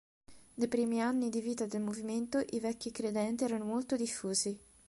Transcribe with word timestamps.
Nei 0.55 0.67
primi 0.67 0.99
anni 0.99 1.29
di 1.29 1.41
vita 1.41 1.67
del 1.67 1.83
movimento 1.83 2.39
i 2.53 2.59
Vecchi 2.59 2.89
credenti 2.89 3.43
erano 3.43 3.65
molto 3.65 3.95
diffusi. 3.95 4.59